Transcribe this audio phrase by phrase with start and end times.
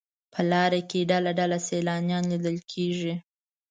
[0.33, 3.13] په لاره کې ډله ډله سیلانیان لیدل کېږي.